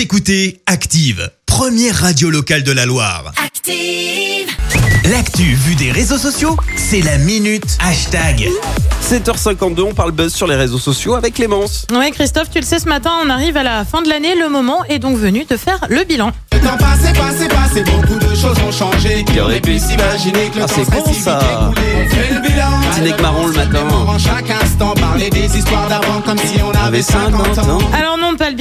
Vous 0.00 0.04
écoutez 0.04 0.62
Active, 0.64 1.30
première 1.44 1.94
radio 1.94 2.30
locale 2.30 2.62
de 2.62 2.72
la 2.72 2.86
Loire. 2.86 3.32
Active. 3.44 4.48
L'actu 5.10 5.42
vue 5.42 5.74
des 5.74 5.92
réseaux 5.92 6.16
sociaux, 6.16 6.56
c'est 6.74 7.02
la 7.02 7.18
minute 7.18 7.76
hashtag. 7.80 8.48
7h52, 9.06 9.82
on 9.82 9.92
parle 9.92 10.12
buzz 10.12 10.32
sur 10.32 10.46
les 10.46 10.56
réseaux 10.56 10.78
sociaux 10.78 11.16
avec 11.16 11.34
Clémence. 11.34 11.86
Oui, 11.92 12.10
Christophe, 12.12 12.48
tu 12.48 12.60
le 12.60 12.64
sais, 12.64 12.78
ce 12.78 12.88
matin, 12.88 13.10
on 13.22 13.28
arrive 13.28 13.58
à 13.58 13.62
la 13.62 13.84
fin 13.84 14.00
de 14.00 14.08
l'année. 14.08 14.34
Le 14.36 14.48
moment 14.48 14.82
est 14.86 15.00
donc 15.00 15.18
venu 15.18 15.44
de 15.44 15.58
faire 15.58 15.78
le 15.90 16.02
bilan. 16.04 16.32
Le 16.54 16.60
temps 16.60 16.78
passé, 16.78 17.12
passé, 17.12 17.48
passé, 17.48 17.82
beaucoup 17.84 18.18
de 18.18 18.34
choses 18.34 18.56
ont 18.66 18.72
changé. 18.72 19.22
Qui 19.24 19.38
aurait 19.40 19.60
pu 19.60 19.78
s'imaginer 19.78 20.48
que 20.48 20.56
le 20.60 20.62
Ah, 20.62 20.66
temps 20.66 20.74
c'est 20.76 20.84
serait 20.86 21.00
bon, 21.02 21.12
si 21.12 21.20
ça. 21.20 21.40
le 23.02 23.22
marron 23.22 23.48
matin. 23.48 23.86
En 24.06 24.18
chaque 24.18 24.50
instant, 24.50 24.94
parler 24.94 25.28
des 25.28 25.58
histoires 25.58 25.88
d'avant 25.88 26.22
comme 26.22 26.38
si 26.38 26.58
on 26.62 26.70
avait 26.86 27.02
50 27.02 27.58
ans. 27.58 27.78
Alors 27.92 28.16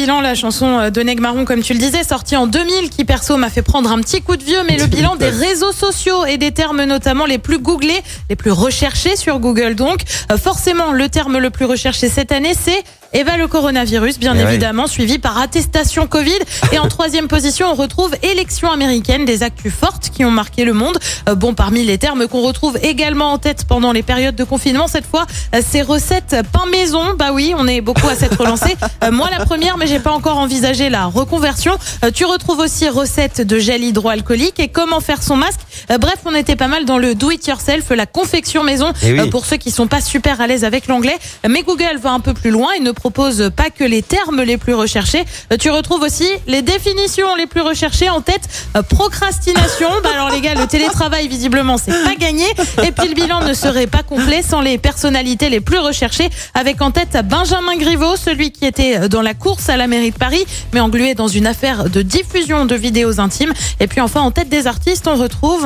bilan, 0.10 0.22
la 0.22 0.34
chanson 0.34 0.80
euh, 0.80 0.90
de 0.90 1.02
Neg 1.02 1.20
Marron, 1.20 1.46
comme 1.46 1.62
tu 1.62 1.74
le 1.74 1.78
disais, 1.80 2.04
sortie 2.04 2.36
en 2.36 2.48
2000, 2.48 2.90
qui 2.90 3.06
perso 3.06 3.38
m'a 3.38 3.52
fait 3.52 3.62
prendre 3.62 3.92
un 3.92 4.00
petit 4.00 4.24
coup 4.24 4.38
de 4.38 4.44
vieux, 4.44 4.64
mais 4.68 4.76
le 4.76 4.88
bilan 4.88 5.16
des 5.16 5.30
réseaux 5.30 5.72
sociaux 5.72 6.26
et 6.26 6.40
des 6.40 6.52
termes 6.52 6.84
notamment 6.84 7.28
les 7.28 7.38
plus 7.38 7.60
googlés, 7.60 8.02
les 8.28 8.36
plus 8.36 8.50
recherchés 8.50 9.16
sur 9.16 9.38
Google 9.38 9.76
donc. 9.76 10.02
Euh, 10.32 10.38
forcément, 10.38 10.94
le 10.94 11.10
terme 11.10 11.38
le 11.38 11.52
plus 11.52 11.66
recherché 11.66 12.10
cette 12.10 12.32
année, 12.32 12.54
c'est 12.60 12.84
eh 13.14 13.24
ben, 13.24 13.38
le 13.38 13.48
coronavirus, 13.48 14.20
bien 14.20 14.34
Eh 14.36 14.44
ouais. 14.44 14.50
évidemment, 14.52 14.88
suivi 14.88 15.18
par 15.20 15.38
attestation 15.40 16.06
Covid. 16.08 16.38
Et 16.72 16.80
en 16.80 16.88
troisième 16.90 17.28
position, 17.28 17.68
on 17.72 17.74
retrouve 17.74 18.14
élection 18.24 18.72
américaine, 18.72 19.26
des 19.26 19.44
actus 19.44 19.74
fortes 19.74 20.10
qui 20.14 20.24
ont 20.26 20.32
marqué 20.32 20.64
le 20.66 20.74
monde. 20.74 20.98
Euh, 21.28 21.36
bon, 21.36 21.54
parmi 21.54 21.84
les 21.84 21.98
termes 21.98 22.28
qu'on 22.28 22.42
retrouve 22.42 22.78
également 22.84 23.32
en 23.32 23.38
tête 23.38 23.66
pendant 23.68 23.92
les 23.92 24.04
périodes 24.04 24.36
de 24.36 24.44
confinement, 24.44 24.88
cette 24.88 25.06
fois, 25.08 25.26
euh, 25.56 25.62
ces 25.68 25.82
recettes 25.82 26.36
pain 26.52 26.66
maison. 26.72 27.16
Bah 27.18 27.30
oui, 27.34 27.54
on 27.58 27.68
est 27.68 27.82
beaucoup 27.82 28.08
à 28.08 28.16
s'être 28.16 28.38
relancé. 28.40 28.76
Euh, 29.04 29.12
moi, 29.12 29.30
la 29.36 29.46
première, 29.46 29.78
mais 29.78 29.88
j'ai 29.88 30.00
pas 30.00 30.12
encore 30.12 30.38
envisagé 30.40 30.90
la 30.90 31.06
reconversion. 31.06 31.78
Tu 32.14 32.26
retrouves 32.26 32.60
aussi 32.60 32.88
recettes 32.90 33.40
de 33.42 33.58
gel 33.60 33.82
hydroalcoolique 33.84 34.60
et 34.60 34.68
comment 34.68 35.00
faire 35.00 35.24
son 35.24 35.38
masque. 35.38 35.60
Bref, 36.00 36.18
on 36.26 36.36
était 36.36 36.58
pas 36.58 36.68
mal 36.68 36.84
dans 36.86 36.98
le 36.98 37.16
do 37.16 37.32
it 37.32 37.46
yourself, 37.48 37.90
la 37.92 38.06
confection 38.06 38.64
maison, 38.64 38.92
Eh 39.04 39.14
oui. 39.22 39.30
pour 39.30 39.46
ceux 39.46 39.56
qui 39.58 39.72
sont 39.72 39.88
pas 39.88 40.02
super 40.02 40.42
à 40.42 40.48
l'aise 40.48 40.66
avec 40.66 40.88
l'anglais. 40.88 41.18
Mais 41.48 41.64
Google 41.64 41.98
va 42.02 42.12
un 42.12 42.20
peu 42.20 42.34
plus 42.34 42.50
loin 42.52 42.68
et 42.78 42.82
ne 42.82 42.92
propose 43.00 43.50
pas 43.56 43.70
que 43.70 43.84
les 43.86 44.02
termes 44.02 44.42
les 44.42 44.58
plus 44.58 44.74
recherchés. 44.74 45.24
Euh, 45.54 45.58
Tu 45.58 45.70
retrouves 45.70 46.02
aussi 46.02 46.28
les 46.48 46.62
définitions 46.62 47.34
les 47.36 47.48
plus 47.48 47.62
recherchées 47.62 48.10
en 48.10 48.22
tête. 48.22 48.42
euh, 48.76 48.82
procrastination. 48.84 49.90
Bah 50.04 50.10
alors 50.14 50.30
les 50.30 50.42
gars, 50.42 50.54
le 50.56 50.68
télétravail 50.68 51.28
visiblement 51.28 51.78
c'est 51.78 52.04
pas 52.04 52.16
gagné. 52.16 52.46
Et 52.84 52.92
puis 52.92 53.08
le 53.08 53.14
bilan 53.16 53.42
ne 53.42 53.54
serait 53.54 53.88
pas 53.88 54.04
complet 54.04 54.42
sans 54.42 54.62
les 54.62 54.78
personnalités 54.78 55.50
les 55.50 55.62
plus 55.62 55.80
recherchées. 55.80 56.30
Avec 56.54 56.82
en 56.82 56.92
tête 56.92 57.18
Benjamin 57.26 57.78
Griveaux, 57.78 58.16
celui 58.18 58.52
qui 58.52 58.66
était 58.66 59.08
dans 59.10 59.22
la 59.22 59.34
course 59.34 59.70
à 59.70 59.78
la 59.78 59.88
mairie 59.88 60.12
de 60.12 60.18
Paris, 60.18 60.46
mais 60.74 60.80
englué 60.82 61.16
dans 61.16 61.28
une 61.30 61.48
affaire 61.48 61.90
de 61.90 62.02
diffusion 62.02 62.66
de 62.66 62.76
vidéos 62.76 63.20
intimes. 63.20 63.54
Et 63.80 63.88
puis 63.88 64.02
enfin 64.02 64.22
en 64.22 64.32
tête 64.32 64.50
des 64.50 64.68
artistes, 64.68 65.08
on 65.08 65.16
retrouve. 65.16 65.66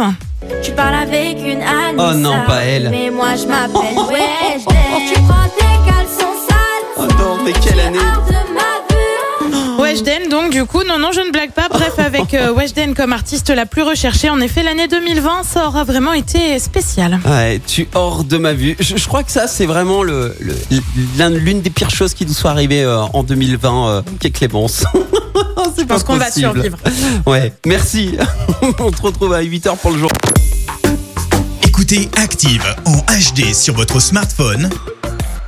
Tu 0.61 0.72
parles 0.72 0.95
avec 0.95 1.38
une 1.39 1.61
Anissa. 1.61 2.09
Oh 2.11 2.14
non, 2.14 2.36
pas 2.45 2.61
elle. 2.64 2.89
Mais 2.89 3.09
moi 3.09 3.30
je 3.36 3.45
m'appelle. 3.48 3.95
Tu 5.14 5.20
prends 5.22 5.50
tes 5.58 5.73
Oh 7.03 7.13
non, 7.19 7.37
mais 7.43 7.53
quelle 7.53 7.79
année. 7.79 7.99
Weshden, 9.79 10.29
donc 10.29 10.51
du 10.51 10.63
coup, 10.65 10.83
non, 10.83 10.97
non, 10.97 11.11
je 11.11 11.19
ne 11.19 11.31
blague 11.31 11.51
pas. 11.51 11.67
Bref, 11.69 11.93
avec 11.97 12.33
euh, 12.33 12.53
Weshden 12.55 12.93
comme 12.95 13.11
artiste 13.11 13.49
la 13.49 13.65
plus 13.65 13.81
recherchée, 13.83 14.29
en 14.29 14.39
effet, 14.39 14.63
l'année 14.63 14.87
2020, 14.87 15.43
ça 15.43 15.67
aura 15.67 15.83
vraiment 15.83 16.13
été 16.13 16.57
spécial. 16.59 17.19
Ouais, 17.25 17.59
tu 17.65 17.87
hors 17.93 18.23
de 18.23 18.37
ma 18.37 18.53
vue. 18.53 18.75
Je, 18.79 18.95
je 18.95 19.07
crois 19.07 19.23
que 19.23 19.31
ça, 19.31 19.47
c'est 19.47 19.65
vraiment 19.65 20.01
le, 20.03 20.35
le- 20.39 20.55
l'un- 21.17 21.29
l'une 21.29 21.61
des 21.61 21.69
pires 21.69 21.89
choses 21.89 22.13
qui 22.13 22.25
nous 22.25 22.33
soit 22.33 22.51
arrivée 22.51 22.83
euh, 22.83 23.01
en 23.01 23.23
2020, 23.23 23.87
euh, 23.89 24.01
qu'est 24.19 24.31
Clémence. 24.31 24.85
c'est 25.75 25.81
Je 25.81 25.85
pense 25.87 26.03
qu'on 26.03 26.15
va 26.17 26.31
survivre. 26.31 26.77
Ouais, 27.25 27.53
merci. 27.65 28.17
On 28.79 28.91
te 28.91 29.01
retrouve 29.01 29.33
à 29.33 29.43
8h 29.43 29.75
pour 29.77 29.91
le 29.91 29.99
jour. 29.99 30.11
Écoutez 31.67 32.09
Active 32.17 32.63
en 32.85 32.97
HD 32.97 33.53
sur 33.53 33.73
votre 33.73 33.99
smartphone, 33.99 34.69